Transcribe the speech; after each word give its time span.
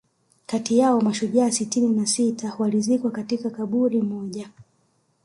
kati 0.45 0.77
yao 0.77 1.01
mashujaa 1.01 1.51
sitini 1.51 1.89
na 1.89 2.05
sita 2.05 2.55
walizikwa 2.59 3.11
katika 3.11 3.49
kaburi 3.49 4.01
moja 4.01 4.49